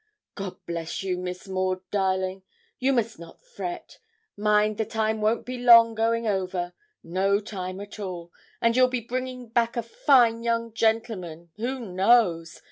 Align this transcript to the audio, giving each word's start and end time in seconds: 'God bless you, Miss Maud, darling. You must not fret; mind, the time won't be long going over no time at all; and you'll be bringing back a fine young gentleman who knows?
'God 0.33 0.55
bless 0.65 1.03
you, 1.03 1.15
Miss 1.15 1.47
Maud, 1.47 1.81
darling. 1.91 2.41
You 2.79 2.91
must 2.91 3.19
not 3.19 3.45
fret; 3.45 3.99
mind, 4.35 4.79
the 4.79 4.85
time 4.85 5.21
won't 5.21 5.45
be 5.45 5.59
long 5.59 5.93
going 5.93 6.25
over 6.25 6.73
no 7.03 7.39
time 7.39 7.79
at 7.79 7.99
all; 7.99 8.31
and 8.59 8.75
you'll 8.75 8.87
be 8.87 9.01
bringing 9.01 9.49
back 9.49 9.77
a 9.77 9.83
fine 9.83 10.41
young 10.41 10.73
gentleman 10.73 11.51
who 11.57 11.77
knows? 11.81 12.59